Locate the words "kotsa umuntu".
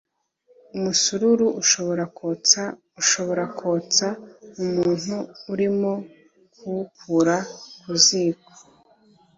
3.59-5.15